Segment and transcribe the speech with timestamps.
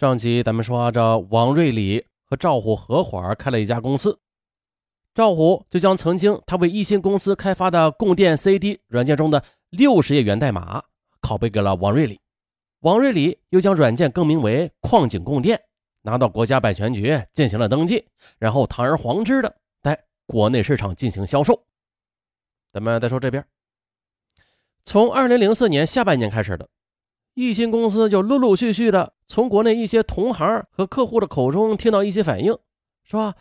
[0.00, 4.18] 上集咱们说，这王瑞礼和赵虎合伙开了一家公司，
[5.12, 10.82] 赵虎就将曾经他为一心公司开发的供电 CD 软件中的六十页源代码
[11.20, 12.18] 拷贝给了王瑞礼，
[12.80, 15.60] 王瑞礼又将软件更名为矿井供电，
[16.00, 18.06] 拿到国家版权局进行了登记，
[18.38, 21.62] 然后堂而皇之的在国内市场进行销售。
[22.72, 23.44] 咱们再说这边，
[24.82, 26.66] 从二零零四年下半年开始的。
[27.40, 32.54] 易鑫公司就陆陆续续的从国内一些同行和客户的口中听到一些反应，
[33.02, 33.34] 说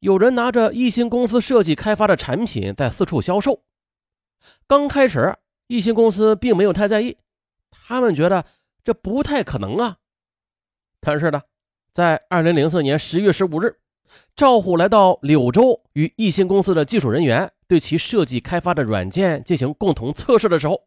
[0.00, 3.60] 有人拿着易鑫公司设计开发的产品在四处销售。
[4.66, 7.18] 刚开始，易鑫公司并没有太在意，
[7.70, 8.46] 他们觉得
[8.82, 9.98] 这不太可能啊。
[10.98, 11.42] 但是呢，
[11.92, 13.76] 在二零零四年十月十五日，
[14.34, 20.86] 赵虎来到柳州，与易鑫公司的技术人员对其设计开发的软件进行共同测试的时候。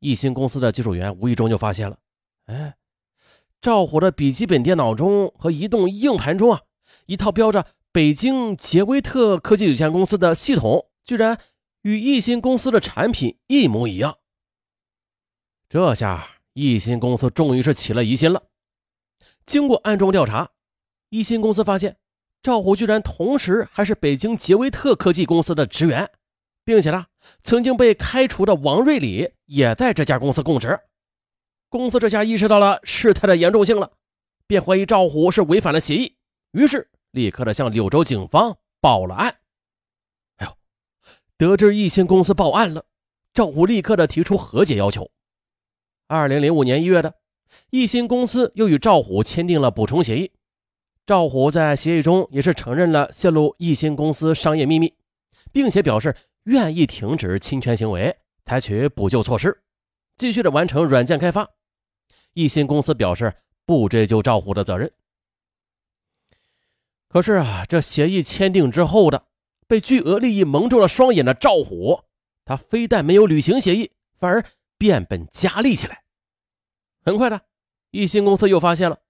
[0.00, 1.98] 易鑫公司的技术员无意中就发现了，
[2.46, 2.76] 哎，
[3.60, 6.62] 赵虎的笔记本电脑中和移动硬盘中啊，
[7.06, 11.38] 一套标着北京杰威特科技有限公司的系统，居然
[11.82, 14.18] 与易鑫公司的产品一模一样。
[15.68, 18.44] 这下易鑫公司终于是起了疑心了。
[19.44, 20.50] 经过暗中调查，
[21.08, 21.96] 易鑫公司发现
[22.42, 26.08] 赵虎居然同时还是北京杰威特科技公司的职员。
[26.68, 27.06] 并且呢，
[27.42, 30.78] 曾经被开除的王瑞礼也在这家公司供职。
[31.70, 33.90] 公司这下意识到了事态的严重性了，
[34.46, 36.14] 便怀疑赵虎是违反了协议，
[36.52, 39.34] 于是立刻的向柳州警方报了案。
[40.36, 40.52] 哎呦，
[41.38, 42.84] 得知易鑫公司报案了，
[43.32, 45.10] 赵虎立刻的提出和解要求。
[46.06, 47.14] 二零零五年一月的，
[47.70, 50.32] 易鑫公司又与赵虎签订了补充协议。
[51.06, 54.92] 赵虎在协议中也是承认了泄露易鑫公司商业秘密，
[55.50, 56.14] 并且表示。
[56.48, 59.62] 愿意停止侵权行为，采取补救措施，
[60.16, 61.46] 继续的完成软件开发。
[62.32, 63.34] 一心公司表示
[63.66, 64.90] 不追究赵虎的责任。
[67.06, 69.26] 可是啊，这协议签订之后的，
[69.66, 72.04] 被巨额利益蒙住了双眼的赵虎，
[72.46, 74.42] 他非但没有履行协议，反而
[74.78, 76.02] 变本加厉起来。
[77.04, 77.42] 很快的，
[77.90, 79.00] 一心公司又发现了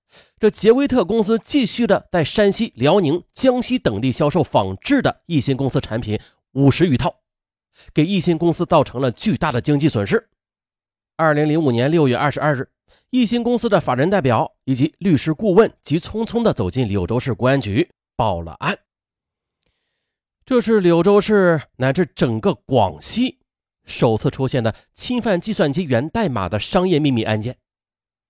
[0.41, 6.21] 这杰威特公司继续的在山西、辽宁、江西等地销售仿制的一心公司产品
[6.55, 7.15] 五十余套。
[7.93, 10.29] 给易鑫公司造成了巨大的经济损失。
[11.17, 12.71] 二零零五年六月二十二日，
[13.11, 18.79] 易鑫公司的法人代表以及律师顾问急匆匆地走进柳州市公安局报了案。
[20.45, 23.39] 这是柳州市乃至整个广西
[23.85, 27.59] 首次出现的侵犯计算机源代码的商业秘密案件。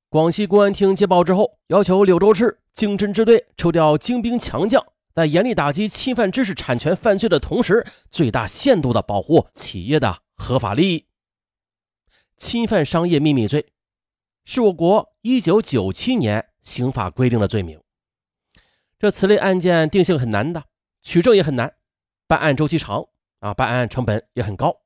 [0.09, 4.85] 广西公安厅接报之后，要求柳州市经侦支队抽调精兵强将。
[5.19, 11.07] 在严厉打击侵犯知识产权犯罪的同时，最大限度地保护企业的合法利益。
[12.37, 13.73] 侵犯商业秘密罪
[14.45, 17.81] 是我国1997年刑法规定的罪名。
[18.97, 20.67] 这此类案件定性很难的，
[21.03, 21.75] 取证也很难，
[22.29, 23.09] 办案周期长
[23.41, 24.83] 啊，办案成本也很高。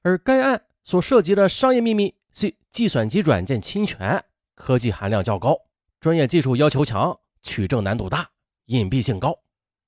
[0.00, 5.54] 而该案所涉及的商业秘密系计算机软件侵权，科技含量较高，
[6.00, 8.30] 专业技术要求强，取证难度大，
[8.64, 9.38] 隐蔽性高。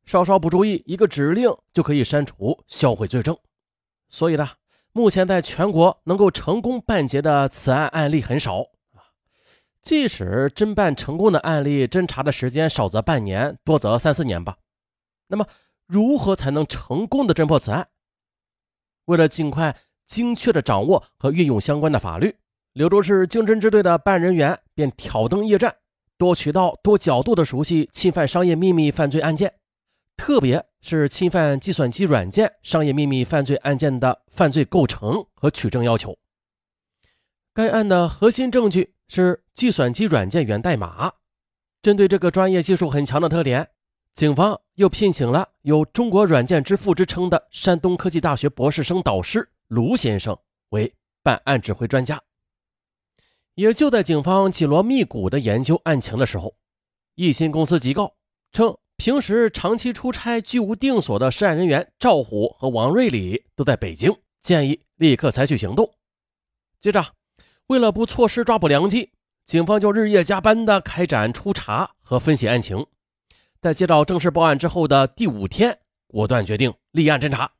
[0.04, 3.36] 稍稍不注意，一个指令就可以删除、销毁罪证。
[4.08, 4.48] 所以呢，
[4.92, 8.60] 目前在全国能够成功办结的此案案例很少
[8.92, 9.14] 啊。
[9.80, 14.56] 即使侦办成功的案例，侦查的时间少则半年，多则三四年吧。
[15.28, 15.46] 那么，
[15.86, 17.88] 如何才能成功的侦破此案？
[19.06, 19.76] 为了尽快、
[20.06, 22.36] 精确的掌握和运用相关的法律，
[22.72, 25.74] 柳州市经侦支队的办案人员便挑灯夜战，
[26.18, 29.54] 多渠道、多角度的熟悉侵犯商业秘密犯罪案件。
[30.16, 36.16] 特别是侵犯计算机软件商业秘密犯罪案件的犯罪构成和取证要求。
[37.52, 41.12] 该案的核心证据是计算机软件源代码。
[41.82, 43.68] 针对这个专业技术很强的特点，
[44.14, 52.22] 警方又聘请了有“中国软件之父”之称的山东科技大学博士生导师卢先生为办案指挥专家。
[53.54, 56.56] 也就在警方紧锣密鼓的研究案情的时候，
[57.16, 58.14] 易鑫公司急告
[58.52, 58.76] 称。
[59.02, 65.92] 平时长期出差、居无定所的涉案人员赵虎和王瑞礼都在北京，建议立刻采取行动。
[66.78, 67.04] 接着，
[67.66, 69.10] 为了不错失抓捕良机，
[69.44, 72.86] 警方就日夜加班的开展初查和分析案情。
[73.60, 75.76] 在接到正式报案之后的第五天，
[76.06, 77.50] 果断决定立案侦查，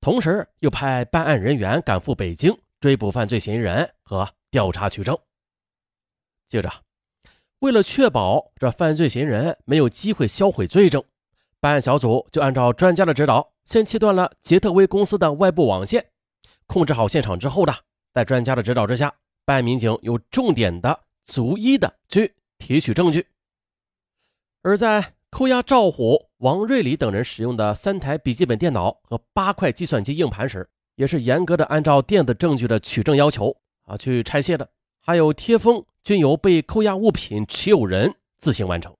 [0.00, 5.14] 同时又派办案人员赶赴北京追捕犯罪嫌疑人和调查取证。
[6.48, 6.85] 接着。
[7.66, 11.02] 为了确保这犯罪嫌疑人没有机会销毁罪证，
[11.58, 16.06] 办案小组就按照专家的指导，先切断了杰特威公司的外部网线。
[16.66, 17.74] 控制好现场之后呢，
[18.14, 19.12] 在专家的指导之下，
[19.44, 23.26] 办案民警有重点的、逐一的去提取证据，
[24.62, 34.68] 而在扣押赵虎、王瑞礼等人使用的三台笔记本电脑和八块计算机硬盘时，也是严格的按照电子证据的取证要求啊去拆卸的，
[35.08, 38.92] 还有贴封均由被扣押物品持有人自行完成。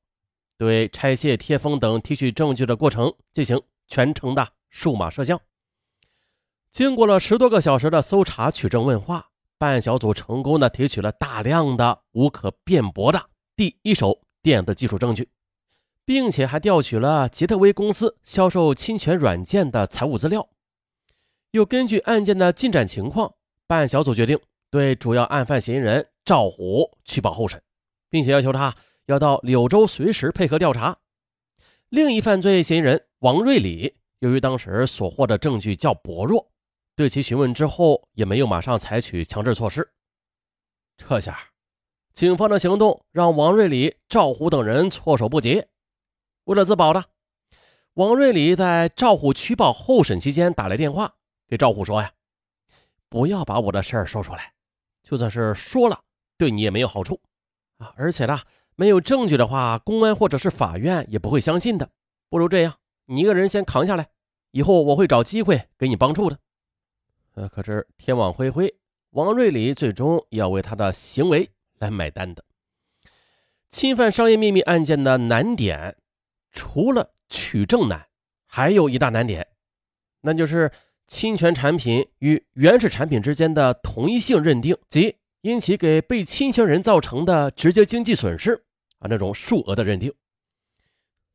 [0.57, 5.41] 对拆卸、贴封等提取证据的过程进行全程的数码摄像。
[6.71, 15.29] 经过了十多个小时的搜查、取证、问话，办案小组成功的提取了大量的无可辩驳的第一手电子技术证据，
[16.05, 20.49] 并且还调取了杰特威公司销售侵权软件的财务资料。
[21.51, 23.35] 又根据案件的进展情况，
[23.67, 24.39] 办案小组决定
[24.71, 27.63] 对主要案犯嫌疑人赵虎取保候审，
[28.11, 28.75] 并且要求他。
[29.07, 30.99] 要到柳州随时配合调查。
[31.91, 36.51] 另一犯罪嫌疑人王瑞礼，由于当时所获的证据较薄弱，
[36.97, 39.93] 对其询问之后也没有马上采取强制措施。
[40.97, 41.39] 这下，
[42.13, 45.65] 警方的行动让王瑞礼、赵虎等人措手不及。
[46.47, 47.05] 为了自保的，
[47.95, 51.15] 王瑞礼在赵虎取保候审期间打来电话
[51.47, 52.13] 给赵虎说：“呀，
[53.09, 54.53] 不要把我的事儿说出来，
[55.07, 56.01] 就算是说了，
[56.37, 57.21] 对你也没有好处
[57.79, 57.95] 啊！
[57.97, 58.41] 而且呢。”
[58.79, 61.89] 没有证据的话，公安或者是法院也不会相信的。
[62.29, 62.75] 不如这样，
[63.07, 64.11] 你一个人先扛下来，
[64.51, 66.39] 以后我会找机会给你帮助的。
[67.37, 68.77] 呃，可是天网恢恢，
[69.13, 71.49] 王瑞礼最终要为他的行为
[71.79, 72.45] 来买单的。
[73.71, 75.97] 侵犯商业秘密案件的难点，
[76.53, 78.07] 除了取证难，
[78.45, 79.49] 还有一大难点，
[80.21, 80.71] 那就是
[81.07, 88.65] 侵权产品与原始产品之间的同一性认定及因其给被侵权人造成的直接经济损失。
[88.99, 90.11] 啊，那种数额的认定，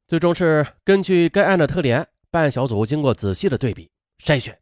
[0.08, 4.58] 最终是根据该案的特点，办案小组经过仔细的对比筛选，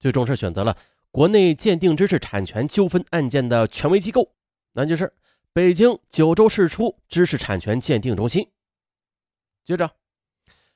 [0.00, 0.76] 最终是选择了
[1.12, 4.32] 国内鉴定知识产权纠纷案件的权威机构，
[4.72, 5.12] 那就是
[5.52, 8.48] 北京九州市出知识产权鉴定中心。
[9.64, 9.92] 接着，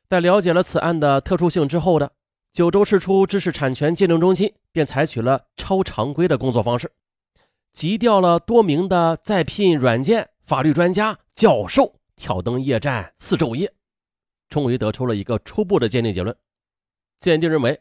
[0.08, 2.12] 在了解了此案的特殊性之后的
[2.54, 6.92] 九州市出知识产权鉴定中心便采取了超常规的工作方式，
[7.72, 10.30] 急调了多名的在聘软件。
[10.44, 13.72] 法律专家、教授挑灯夜战四昼夜，
[14.50, 16.36] 终于得出了一个初步的鉴定结论。
[17.18, 17.80] 鉴定认为，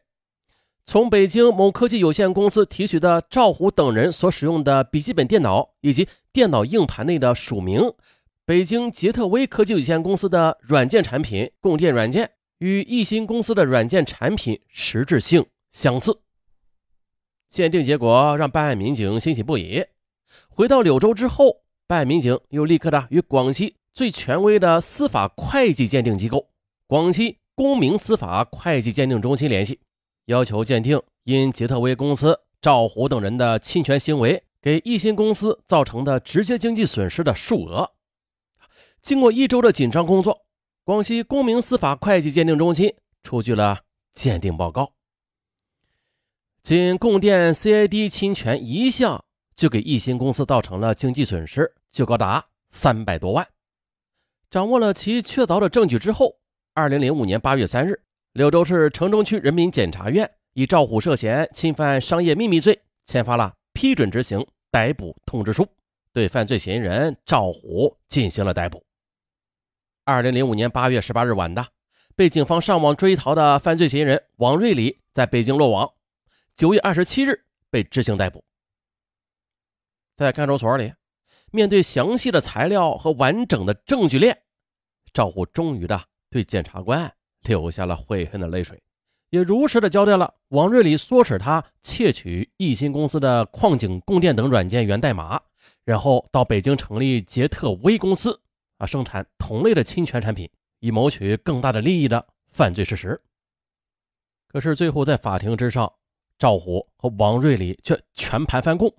[0.86, 7.94] 从北京某科技有限公司提取的赵虎等人所使用的笔记本电脑以及电脑硬盘内的署名
[8.46, 16.22] “北京杰特威科技有限公司”的软件产品供电软件与易鑫公司的软件产品实质性相似。
[17.50, 19.86] 鉴定结果让办案民警欣喜不已。
[20.50, 21.64] 回到柳州之后。
[21.86, 26.50] 办案民警又立刻的与广西最权威的司法会计鉴定机构——
[26.88, 29.82] 广西公明司法会计鉴定中心联系，
[30.26, 37.92] 要求鉴定因杰特威公司赵虎等人的侵权行为给易鑫公司造成的直接经济损失的数额。
[39.02, 40.43] 经过一周的紧张工作，
[40.86, 44.92] 广西公明司法会计鉴定中心出具了鉴定报告，
[46.62, 49.24] 仅供电 CID 侵权一项。
[49.56, 53.48] 就给易鑫公司造成了经济损失，就高达三百多万。
[54.50, 56.36] 掌握了其确凿的证据之后，
[56.74, 58.02] 二零零五年八月三日，
[58.32, 65.68] 柳州市城中区人民检察院以赵虎涉嫌侵犯商业秘密罪，签发了批准执行逮捕通知书，
[66.12, 68.84] 对犯罪嫌疑人赵虎进行了逮捕。
[70.06, 71.66] 二零零五年八月十八日晚的，
[72.14, 75.90] 被警方上网追逃的犯罪嫌疑人王瑞礼在北京落网。
[76.58, 78.44] 九月二十七日被执行逮捕。
[80.18, 80.92] 在看守所里，
[81.52, 84.38] 面对详细的材料和完整的证据链，
[85.14, 87.10] 赵虎终于的对检察官
[87.44, 88.84] 流下了悔恨的泪水，
[89.30, 95.42] 也如实的交代了王瑞礼唆使他窃取易鑫公司的矿井供电等软件源代码，
[95.86, 98.42] 然后到北京成立杰特威公司，
[98.86, 100.50] 生产同类的侵权产品，
[100.80, 103.22] 以谋取更大的利益的犯罪事实。
[104.48, 105.92] 可是最后在法庭之上，
[106.38, 108.94] 赵虎和王瑞礼却全盘翻供。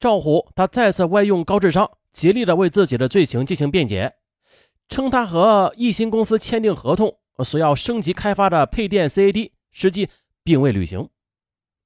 [0.00, 4.14] 赵虎他再次外用高智商，竭力的为自己的罪行进行辩解，
[4.88, 10.08] 称他和易鑫公司签订合同所要升级开发的配电 CAD，实际
[10.42, 11.08] 并未履行，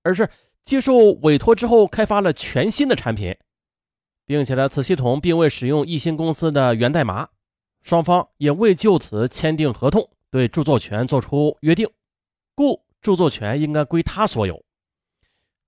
[0.02, 0.28] 而是
[0.64, 3.36] 接受委托之后开发了全新的产品，
[4.28, 7.30] 并且呢，此系统并未使用易鑫公司的源代码，
[7.82, 11.88] 双方也未就此签订合同，对著作权作出约定，
[12.54, 14.62] 故著作权应该归他所有。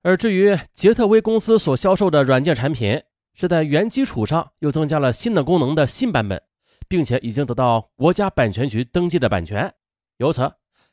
[0.02, 3.02] 而至于杰特威公司所销售的软件产品，
[3.32, 6.42] 是在原基础上又增加了新的功能的新版本，
[6.86, 9.72] 并且已经得到国家版权局登记的版权，
[10.18, 10.52] 由此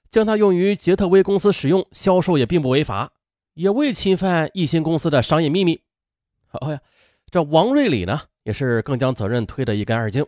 [0.10, 3.12] 将它用于杰特威公司使用销售也并不违法，
[3.56, 5.82] 也未侵犯易鑫公司的商业秘密。
[6.50, 6.80] 好呀，
[7.30, 10.26] 这王瑞礼呢，也是更将责任推得一干二净，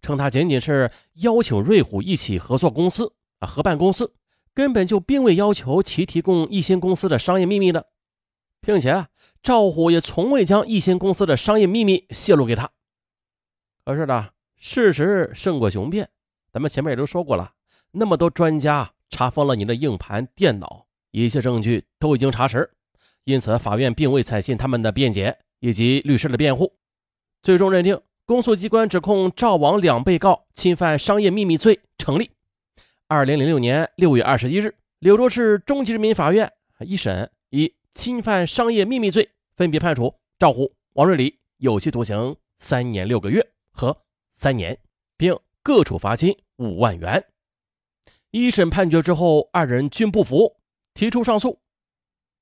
[0.00, 4.14] 称他仅仅是邀请瑞虎一起合作公司啊，合办公司，
[4.54, 7.86] 根本就并未要求其提供一心公司的商业秘密的，
[8.60, 9.06] 并且
[9.42, 12.70] 赵虎也从未将一心公司的商业秘密泄露给他。
[13.84, 16.08] 可是呢，事实胜过雄辩，
[16.52, 17.52] 咱们前面也都说过了，
[17.90, 22.70] 那么多专家查封了你的硬盘、电脑，一切证据都已经查实，
[23.24, 26.76] 因此法院并未采信他们的辩解以及律师的辩护，
[27.42, 28.00] 最终认定。
[28.26, 32.30] 公诉机关指控赵王两被告侵犯商业秘密罪成立。
[33.08, 43.96] 二零零六年六月二十一日，柳州市中级人民法院一审以侵犯商业秘密罪，分别判处赵虎、王瑞礼有期徒刑三年六个月和
[44.30, 44.78] 三年，
[45.16, 47.24] 并各处罚金五万元。
[48.30, 50.56] 一审判决之后，二人均不服，
[50.94, 51.58] 提出上诉。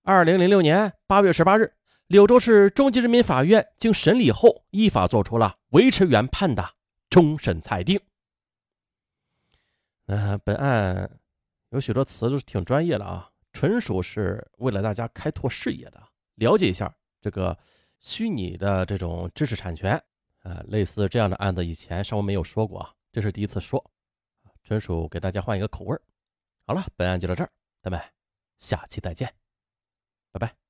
[0.02, 1.77] 二零零六年八月十八日。
[2.08, 6.74] 柳州市中级人民法院经审理后，依法作出了维持原判的
[7.10, 8.00] 终审裁定。
[10.06, 11.20] 呃，本案
[11.68, 16.02] 有许多词都是挺专业的啊，纯属是为了大家开拓视野的，
[16.36, 17.56] 了解一下这个
[18.00, 20.02] 虚拟的这种知识产权。
[20.44, 23.84] 呃，类似这样的案子以前尚未没有说过啊，这是第一次说，
[24.62, 25.94] 纯属给大家换一个口味
[26.64, 27.50] 好了，本案就到这儿，
[27.82, 28.00] 咱们
[28.56, 29.30] 下期再见，
[30.32, 30.67] 拜拜。